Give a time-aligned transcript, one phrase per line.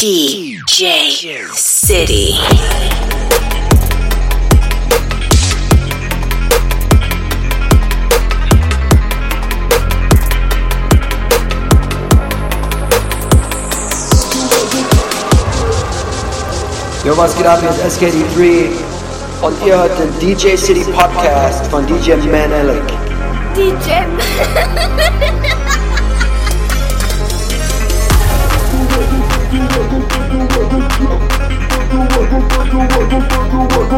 [0.00, 0.84] DJ
[1.56, 2.38] City.
[17.04, 17.58] Yo, was geht ab?
[17.60, 18.68] Hier ist SKD3
[19.42, 22.84] und ihr hört den DJ City Podcast von DJ Menelik.
[23.56, 24.04] DJ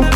[0.00, 0.12] Make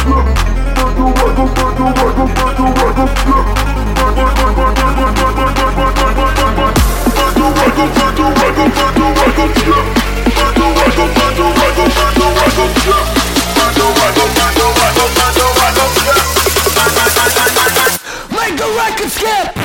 [18.57, 19.64] the record skip!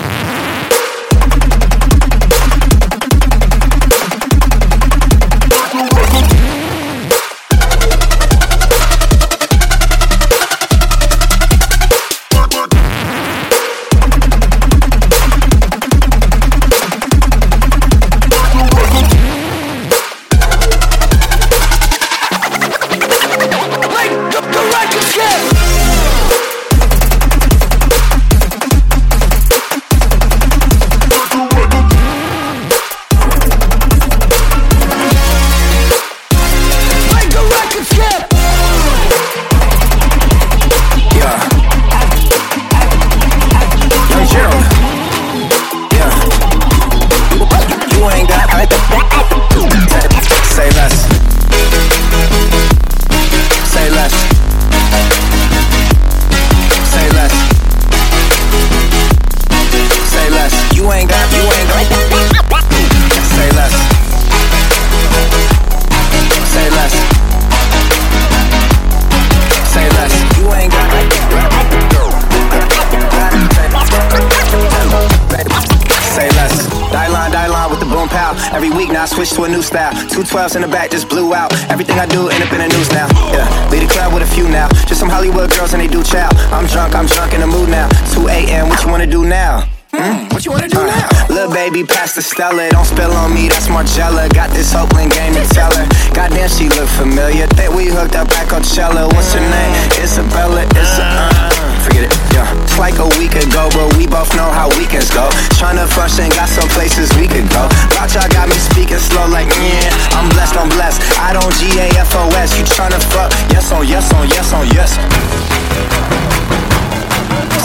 [79.19, 80.07] Every week now I switch to a new style.
[80.07, 81.51] Two twelves in the back just blew out.
[81.69, 83.07] Everything I do end up in the news now.
[83.35, 84.69] Yeah, lead a club with a few now.
[84.87, 86.29] Just some Hollywood girls and they do chow.
[86.55, 87.89] I'm drunk, I'm drunk in the mood now.
[88.15, 88.69] 2 a.m.
[88.69, 89.67] What you wanna do now?
[89.91, 91.09] Hmm, what you wanna do now?
[91.27, 92.69] Little baby, pass the Stella.
[92.69, 94.29] Don't spill on me, that's Marcella.
[94.29, 95.85] Got this Oakland game to tell her.
[96.13, 97.47] Goddamn, she look familiar.
[97.59, 99.11] Think we hooked up at Coachella.
[99.11, 99.73] What's her name?
[99.99, 100.63] Isabella.
[100.79, 102.33] It's a, uh, forget it.
[102.33, 105.27] Yeah, it's like a week ago, but we both know how weekends go.
[105.59, 107.67] Tryna function, got some places we could go.
[107.97, 109.89] Watch, I got me speaking slow like, yeah.
[110.15, 111.01] I'm blessed, I'm blessed.
[111.19, 112.57] I don't G A F O S.
[112.57, 113.31] You tryna fuck?
[113.51, 114.95] Yes on yes on yes on yes.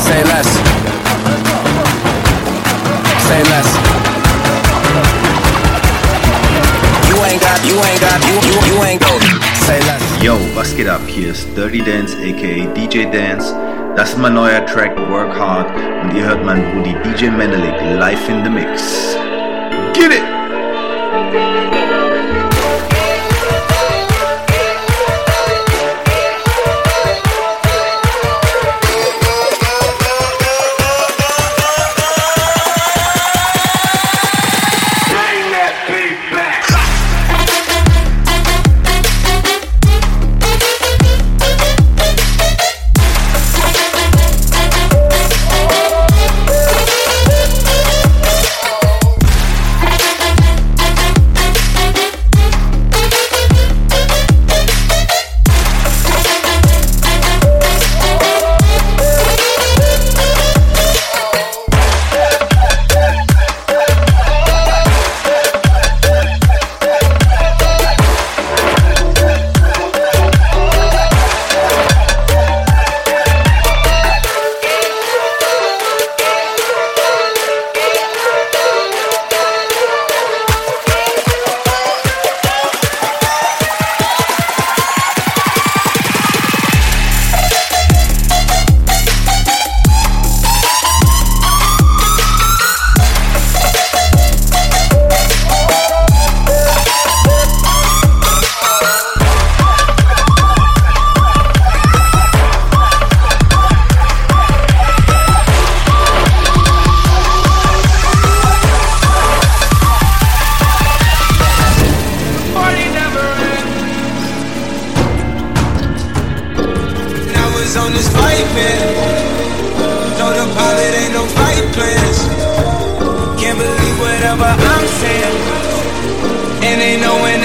[0.05, 0.49] Say less.
[3.29, 3.69] Say less.
[7.09, 9.19] You ain't got, you ain't got, you, you, you ain't go.
[9.65, 10.03] Say less.
[10.23, 11.01] Yo, was geht ab?
[11.07, 13.55] Hier ist Dirty Dance aka DJ Dance.
[13.97, 15.71] Das ist mein neuer Track Work Hard
[16.03, 19.17] und ihr hört meinen Brudi DJ Menelik live in the Mix.
[19.93, 20.34] Get it!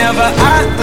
[0.10, 0.79] Whenever I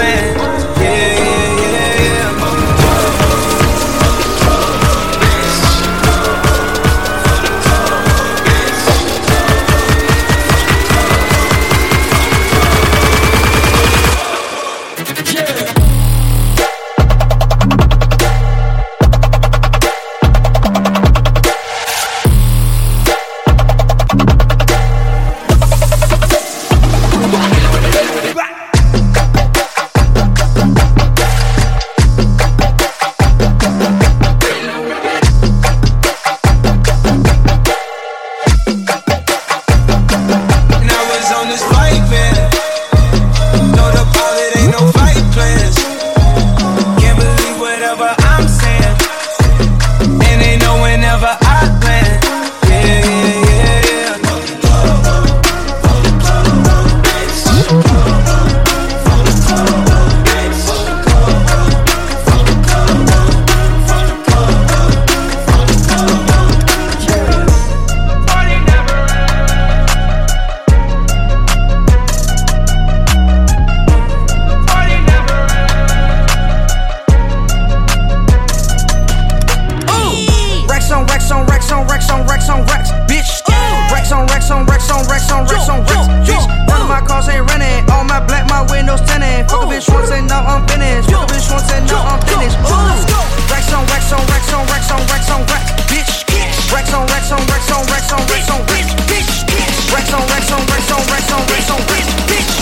[97.76, 99.44] on racks on racks on racks, bitch.
[99.92, 102.52] Racks on racks on racks on racks on racks on racks, bitch.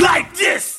[0.00, 0.73] Like this.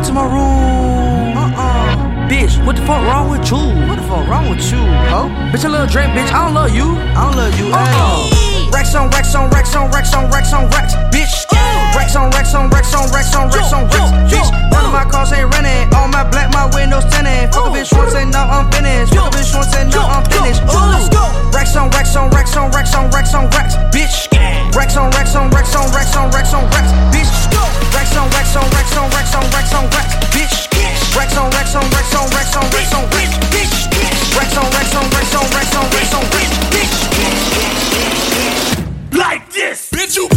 [0.00, 1.36] Bitch come bring the food to my room.
[1.36, 2.28] Uh-uh.
[2.28, 3.58] Bitch, what the fuck wrong with you?
[3.88, 4.78] What the fuck wrong with you,
[5.10, 5.28] ho?
[5.52, 6.30] Bitch, a little drink, bitch.
[6.32, 6.96] I don't love you.
[7.16, 8.30] I don't love you at all.
[8.70, 11.46] Racks on racks on racks on racks on racks on racks, bitch.
[11.94, 14.50] Racks on racks on racks on racks on racks on racks, bitch.
[14.70, 15.92] None of my cars ain't renting.
[15.94, 17.52] All my black, my windows tinted.
[17.52, 19.14] Fuck a bitch once and now I'm finished.
[19.14, 20.62] Fuck a bitch once and now I'm finished.
[20.70, 21.50] Ooh.
[21.50, 24.30] Racks on racks on racks on racks on racks on racks, bitch.
[24.74, 27.79] Racks on racks on racks on racks on racks on racks, bitch.
[28.00, 30.56] Racks on racks on racks on racks on racks on racks, bitch.
[31.14, 33.76] Racks on racks on racks on racks on racks on racks, bitch.
[34.34, 36.96] Racks on racks on racks on racks on racks on racks, bitch.
[39.18, 39.90] Like this.
[39.90, 40.16] Bitch.
[40.16, 40.30] You.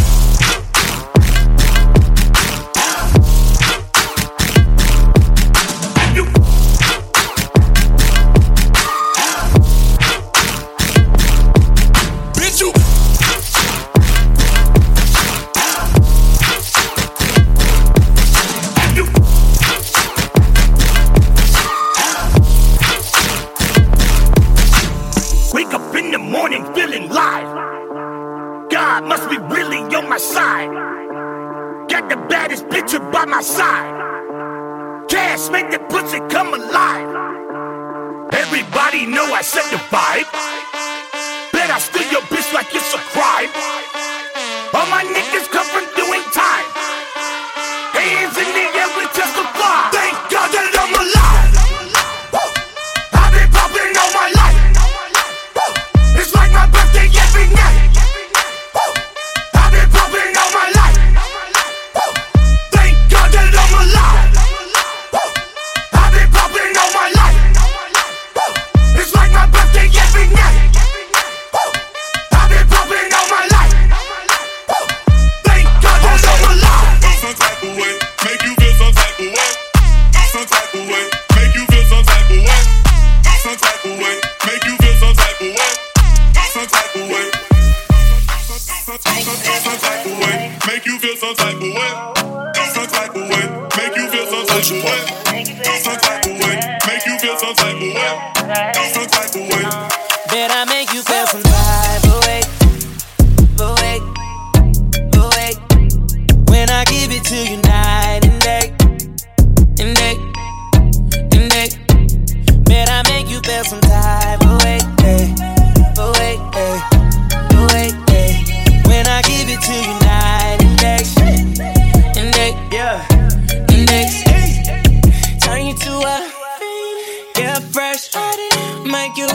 [128.94, 129.26] Make you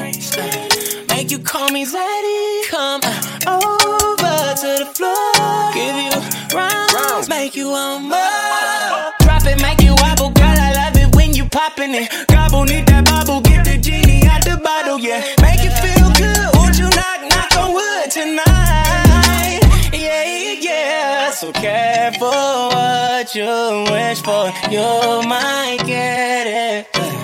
[1.09, 2.69] make you call me Zaddy.
[2.69, 6.15] Come uh, over to the floor, give you
[6.57, 9.13] rounds, make you want more.
[9.19, 10.59] Drop it, make you wobble, girl.
[10.67, 12.07] I love it when you popping it.
[12.29, 15.21] Gobble, need that bubble, get the genie out the bottle, yeah.
[15.41, 16.49] Make you feel good.
[16.55, 19.59] Won't you knock, knock on wood tonight?
[19.91, 20.23] Yeah,
[20.67, 21.31] yeah.
[21.31, 23.51] So careful what you
[23.91, 24.87] wish for, you
[25.27, 27.18] might get it.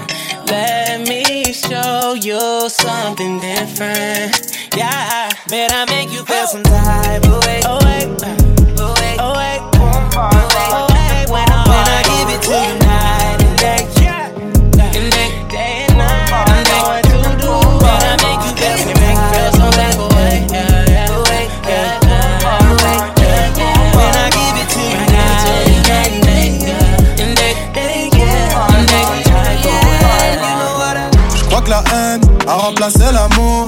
[1.69, 4.55] Show you something different.
[4.77, 7.61] Yeah, bet I make you feel some type of way.
[7.65, 8.44] Oh wait,
[32.65, 33.67] remplacé l'amour.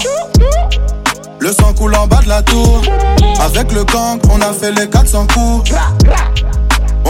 [1.39, 2.81] Le sang coule en bas de la tour.
[3.39, 5.71] Avec le gang, on a fait les 400 coups.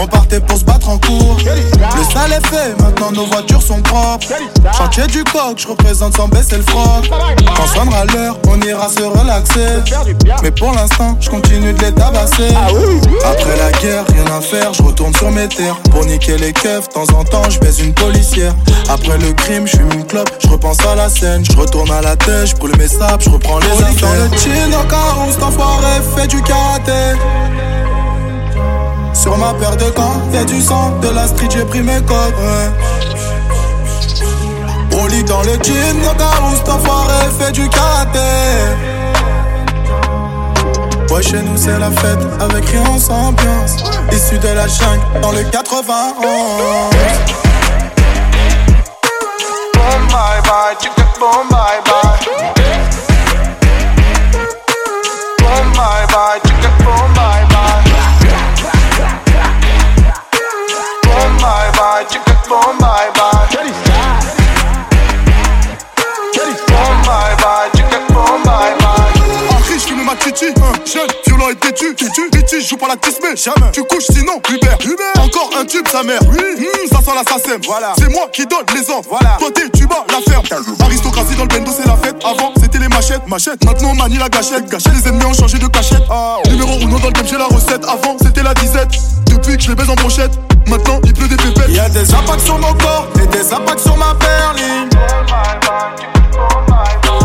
[0.00, 1.36] On partait pour se battre en cours.
[1.44, 4.28] Le sale est fait, maintenant nos voitures sont propres.
[4.76, 7.10] Chantier du coq, je représente sans baisser le froc.
[7.56, 9.82] Quand sonnera l'heure, on ira se relaxer.
[10.42, 12.54] Mais pour l'instant, je continue de les tabasser.
[13.24, 15.76] Après la guerre, rien à faire, je retourne sur mes terres.
[15.90, 18.54] Pour niquer les keufs, de temps en temps, je baise une policière.
[18.88, 21.44] Après le crime, je fume une clope, je repense à la scène.
[21.44, 24.28] Je retourne à la tête, je brûle mes sables, je reprends les affaires.
[24.28, 27.18] Dans le chin, au carreau, cet enfoiré fait du karaté.
[29.12, 32.34] Sur ma paire de gants, y'a du sang, de la street, j'ai pris mes codes.
[32.38, 32.70] Ouais.
[34.90, 38.18] Broly dans le jean, no où cet enfoiré fait du karaté.
[41.10, 43.76] Ouais, chez nous c'est la fête, avec rien sans ambiance.
[44.12, 46.14] Issu de la jungle, dans le 91.
[49.74, 50.88] Boom, bye, tu
[51.18, 52.57] boom, bye bye.
[72.78, 76.38] Pas la tismée, jamais, tu couches sinon, Hubert, Hubert, encore un tube, sa mère, oui,
[76.58, 80.04] hmm, ça sent l'assassin, voilà, c'est moi qui donne les ordres, voilà, t'es, tu bats
[80.08, 80.44] la ferme,
[80.80, 84.18] aristocratie dans le bendo, c'est la fête, avant c'était les machettes, machettes, maintenant on manie
[84.18, 86.04] la gâchette, gâchette, les ennemis ont changé de cachette,
[86.48, 88.90] numéro 1 dans le game, j'ai la recette, avant c'était la disette,
[89.26, 90.32] depuis que je les baise en brochette,
[90.68, 93.96] maintenant il pleut des pépettes, Y'a des impacts sur mon corps et des impacts sur
[93.96, 94.88] ma berline.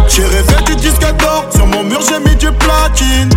[0.08, 3.30] J'ai rêvé du disque d'or, sur mon mur j'ai mis du platine.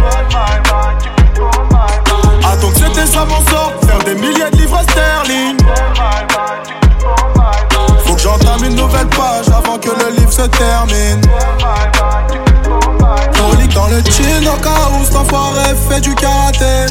[14.63, 16.87] Cas où cet enfoiré fait du karaté.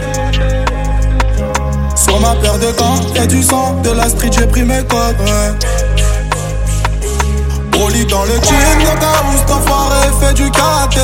[1.96, 5.16] Sur ma paire de gants, y'a du sang, de la street, j'ai pris mes codes.
[5.22, 5.54] Ouais.
[7.72, 11.00] Broly dans le jean, cas où cet enfoiré fait du karaté.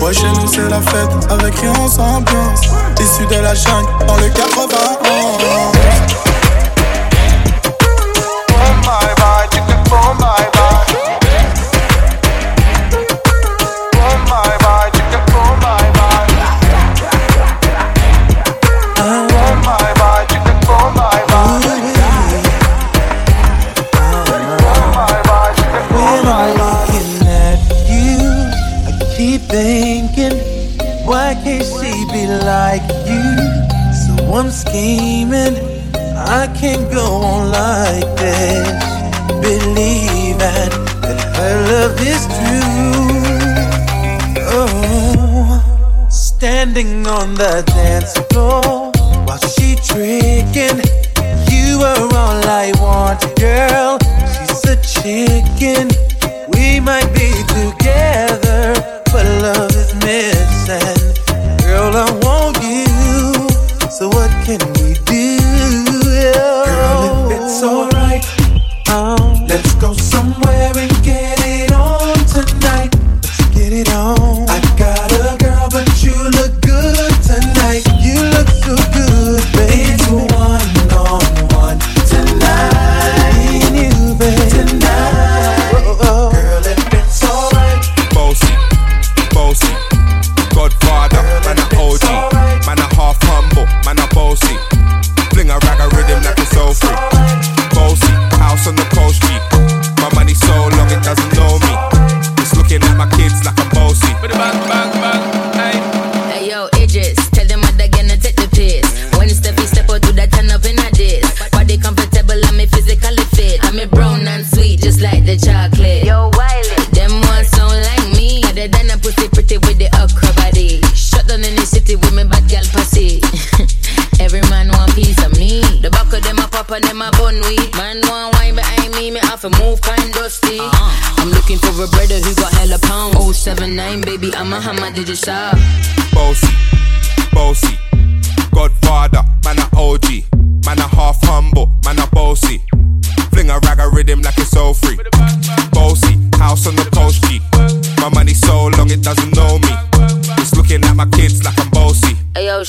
[0.00, 2.60] Ouais, chez nous c'est la fête, avec rien sans ambiance.
[3.00, 5.03] Issu de la jungle, dans le 91.
[31.34, 33.24] Why can't she be like you?
[33.92, 35.56] So I'm scheming,
[36.16, 38.68] I can't go on like this.
[39.40, 40.72] Believing that
[41.36, 43.04] her love is true.
[44.46, 48.92] Oh, standing on the dance floor
[49.26, 50.80] while she tricking.
[51.50, 53.98] You are all I want, girl.
[54.32, 55.88] She's a chicken.
[56.52, 58.74] We might be together,
[59.06, 60.43] but love is missing.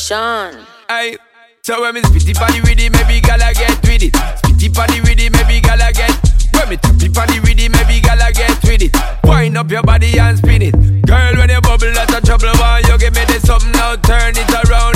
[0.06, 0.54] Sean.
[0.88, 1.18] Aye.
[1.64, 4.14] So when me spit it on the rhythm, maybe gala get with it.
[4.14, 6.14] Spit it on the rhythm, maybe gala get.
[6.54, 8.94] When me tap it on the rhythm, maybe gala get with it.
[9.26, 10.78] Wind up your body and spin it,
[11.10, 11.34] girl.
[11.34, 12.54] When you bubble, lot of trouble.
[12.62, 13.98] Why you give me this something now?
[13.98, 14.95] Turn it around.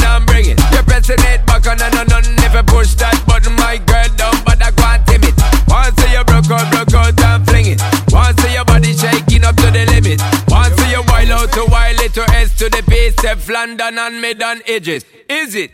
[13.49, 15.03] London and mid on edges.
[15.27, 15.71] Is it?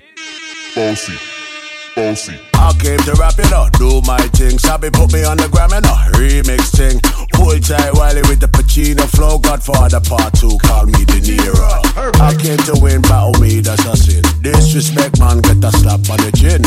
[0.75, 1.13] Bossy,
[1.95, 2.39] bossy.
[2.53, 4.57] I came to rap, you know, do my thing.
[4.57, 6.99] Sabi put me on the gram, you know, remix thing.
[7.33, 9.37] Pull tight Wiley with the Pacino flow.
[9.37, 11.65] Godfather part two, call me De Niro.
[12.21, 14.23] I came to win, battle me, that's a sin.
[14.41, 16.61] Disrespect, man, get a slap on the chin.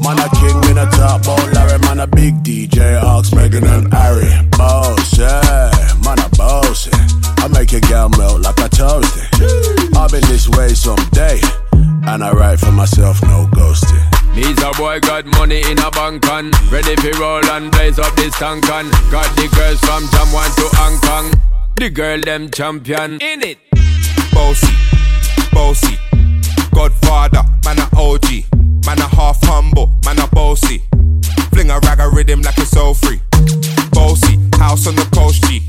[0.00, 3.92] Man, a king, in a top, bout Larry, man, a big DJ, Ox, Megan and
[3.92, 4.28] Harry.
[4.56, 5.70] Boss, yeah,
[6.04, 7.23] man, a bossy.
[7.44, 9.20] I make your girl melt like a toasty.
[9.94, 11.38] I've been this way someday,
[12.08, 14.00] and I write for myself, no ghosting.
[14.34, 18.16] Me's a boy got money in a bank and ready for roll and blaze up
[18.16, 21.38] this tank and got the girls from Jamwan to Hong Kong.
[21.76, 23.58] The girl them champion in it.
[24.32, 24.72] Bossy,
[25.52, 25.98] bossy,
[26.72, 30.82] Godfather, man a OG, man a half humble, man a bossy.
[31.52, 33.20] Fling a rag a rhythm like it's all free.
[33.92, 35.60] Bossy, house on the coast G.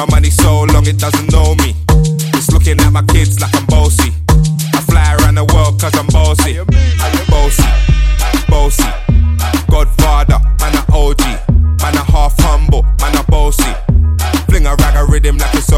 [0.00, 1.76] My money so long it doesn't know me.
[2.32, 4.14] It's looking at my kids like I'm bossy.
[4.72, 6.58] I fly around the world cause I'm bossy.
[6.58, 7.68] I'm bossy,
[8.48, 8.88] bossy,
[9.68, 11.20] Godfather, man a OG,
[11.84, 13.74] man a half humble, man a bossy.
[14.48, 15.69] Fling a rag a rhythm like it's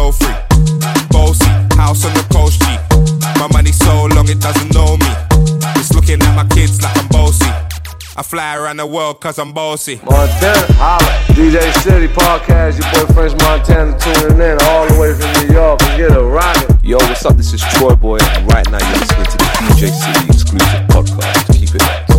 [8.22, 9.96] I fly around the world cause I'm bossy.
[9.96, 11.12] Montana, holla.
[11.35, 15.82] DJ City Podcast, your boy French Montana tuning in all the way from New York
[15.82, 16.78] and get a rockin'.
[16.85, 17.37] Yo, what's up?
[17.37, 21.50] This is TroyBoi, and right now you're listening to the DJ City exclusive podcast.
[21.50, 22.12] Keep it locked.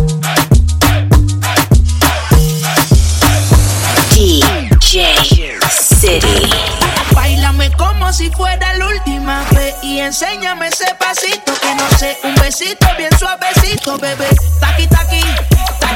[4.12, 6.84] DJ City.
[7.14, 12.34] Bailame como si fuera la última vez y enséñame ese pasito que no sé, un
[12.34, 14.28] besito bien suavecito, bebé.
[14.60, 15.22] Taqui taqui,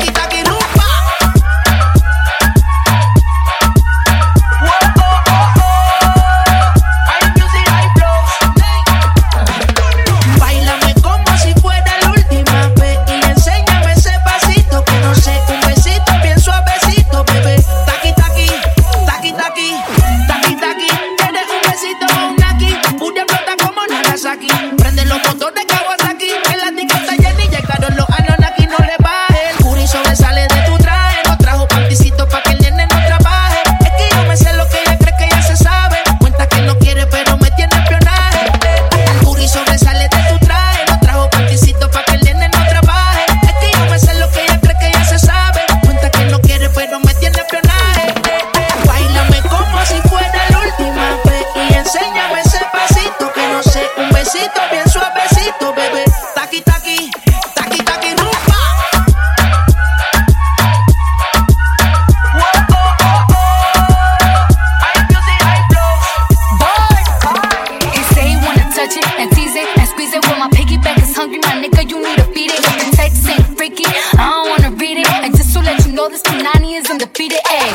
[0.08, 0.67] taqui taqui rumba.
[76.10, 77.38] This Punani is undefeated.
[77.44, 77.67] Ayy,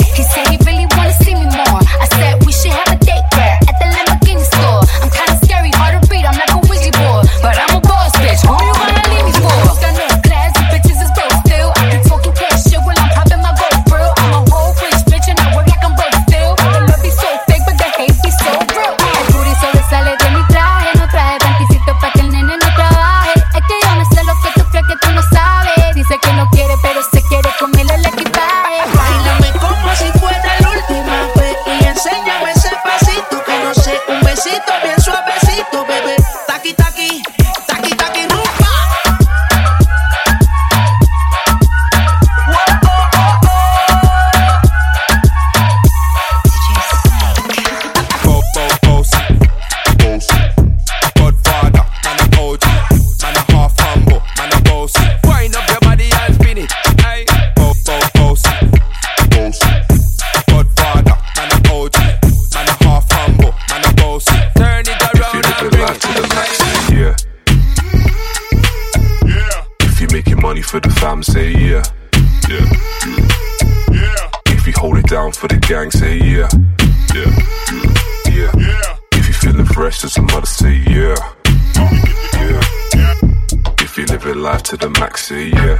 [84.43, 85.79] life to the max, say yeah.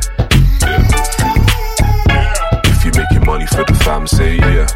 [0.63, 0.87] Yeah.
[2.63, 4.67] If you making money for the fam, say yeah.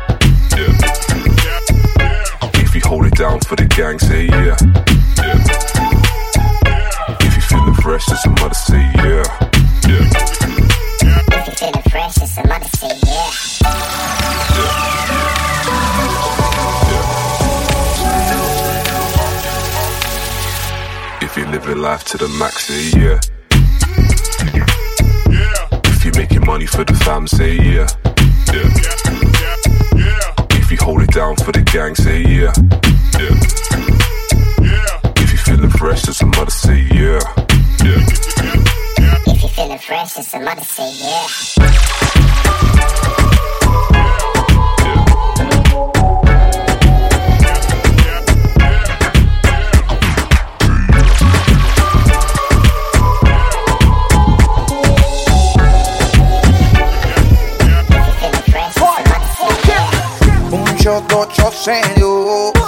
[2.56, 4.58] If you hold it down for the gang, say yeah.
[7.22, 9.24] If you feeling fresh, as a mother, say yeah.
[11.32, 13.32] If you feeling fresh, it's a mother say yeah.
[21.22, 23.22] If you're living life to the max, yeah.
[26.48, 27.88] Money for the fam, say yeah.
[28.54, 28.70] Yeah.
[30.58, 32.54] If you hold it down for the gang, say yeah.
[33.20, 33.36] Yeah.
[35.22, 37.20] If you're feeling fresh, a mother, say yeah.
[37.84, 38.00] Yeah.
[39.28, 41.28] If you're feeling fresh, a mother say yeah.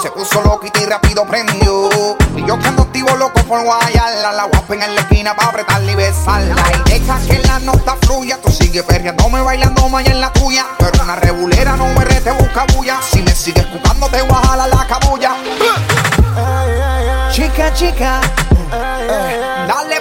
[0.01, 1.89] Se puso loquito y rápido prendió.
[2.35, 4.33] Y yo que ando activo loco por guayarla.
[4.33, 6.55] La guapa en la esquina pa' apretarla y besarla.
[6.85, 8.37] Y deja que la nota fluya.
[8.41, 10.65] Tú sigues perreándome, bailando más en la tuya.
[10.77, 12.99] Pero una regulera no me te busca bulla.
[13.01, 15.35] Si me sigues buscando, te voy a jalar la cabulla.
[17.31, 18.19] Chica, chica,
[19.65, 19.98] dale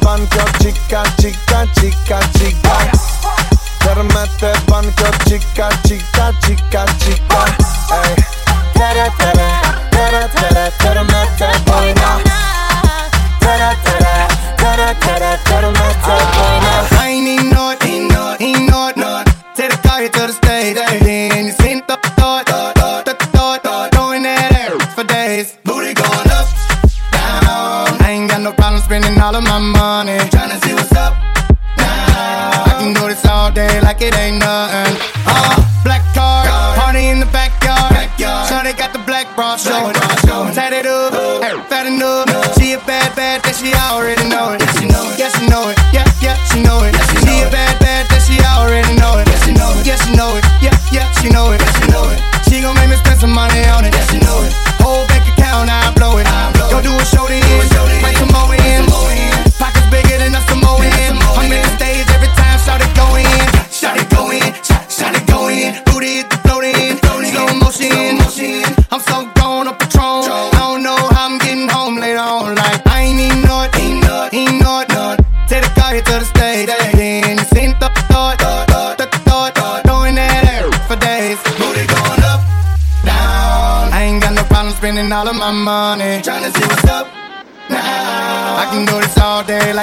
[0.00, 2.90] banco, chica, chica, chica, chica.
[3.78, 7.44] Permette banco, chica, chica, chica, chica.
[7.90, 8.35] Ey.
[46.26, 46.92] Yeah, she know it.
[47.22, 47.65] She a bad,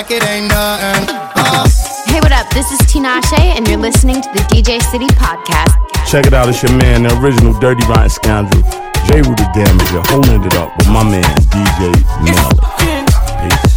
[0.03, 1.15] like it ain't nothing.
[1.35, 1.67] Uh.
[2.07, 2.49] Hey, what up?
[2.51, 5.79] This is Tinashe, and you're listening to the DJ City Podcast.
[6.09, 8.63] Check it out, it's your man, the original Dirty Rotten Scoundrel,
[9.07, 9.21] J.
[9.21, 12.59] Rooter Damager, holding it up with my man, DJ Melly.
[12.83, 13.73] Peace.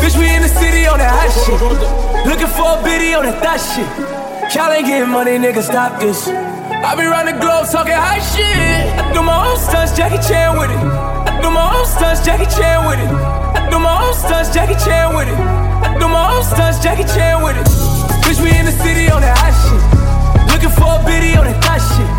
[0.00, 1.60] Bitch, we in the city on that hot shit.
[2.28, 4.54] Looking for a biddy on that thot shit.
[4.54, 6.28] Y'all ain't getting money, nigga, stop this.
[6.84, 8.44] I be round the globe talking high shit.
[9.00, 10.76] I do my own stunts, Jackie Chan with it.
[10.76, 13.10] I do my own stunts, Jackie Chan with it.
[13.10, 15.38] I do my own stunts, Jackie Chan with it.
[15.38, 17.66] I do my own stunts, Jackie Chan with it.
[18.24, 19.82] Bitch, we in the city on that hot shit.
[20.52, 22.10] Looking for a biddy on that thot shit.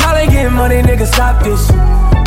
[0.00, 1.70] Y'all ain't getting money, nigga, stop this.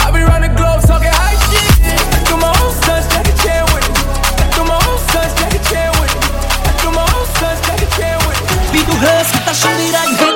[0.04, 1.68] I be round the globe talking high shit.
[1.90, 3.96] I do my own stunts, Jackie Chan with it.
[4.40, 6.22] I do my own stunts, Jackie Chan with it.
[6.70, 8.48] I do my own stunts, Jackie Chan with it.
[8.74, 10.33] Vi du hører station i dag hit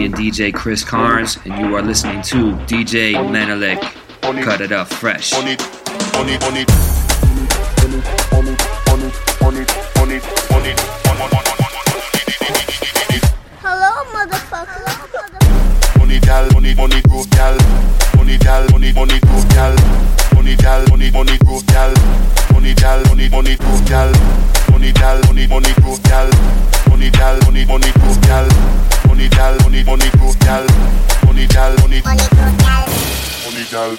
[0.00, 3.78] And DJ Chris Carnes, and you are listening to DJ Menelik.
[4.42, 5.34] Cut it up fresh.
[5.34, 5.60] On it,
[6.16, 6.89] on it, on it.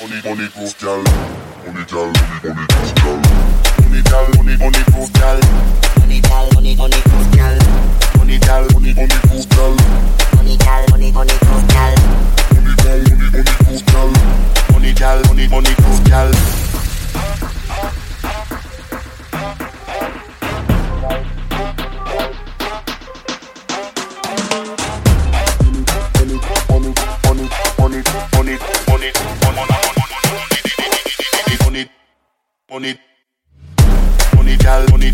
[0.03, 0.49] on est, on est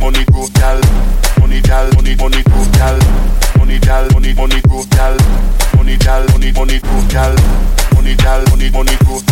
[0.08, 0.54] money growth
[1.41, 2.80] money gal money money growth
[3.58, 4.88] money gal money money growth
[5.76, 7.13] money gal money money growth
[7.93, 9.26] money gal money money growth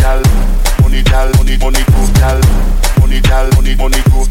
[0.82, 2.12] money gal money money growth
[3.00, 4.28] money gal money money growth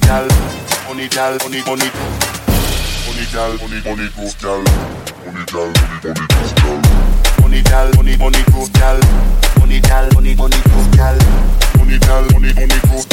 [0.87, 1.89] money gal money money
[3.07, 3.81] money money money
[7.97, 8.45] money money money
[9.57, 10.95] money gal money money growth
[11.79, 13.05] money gal money money growth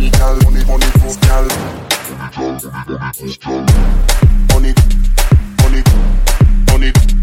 [0.00, 1.48] on est, on est on.
[4.56, 4.74] On est,
[5.66, 5.84] on est,
[6.74, 7.19] on est.